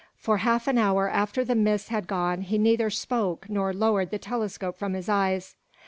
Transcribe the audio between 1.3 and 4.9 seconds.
the mists had gone he neither spoke nor lowered the telescope